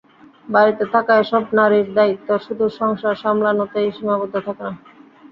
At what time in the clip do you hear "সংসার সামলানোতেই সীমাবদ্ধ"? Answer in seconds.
2.79-4.35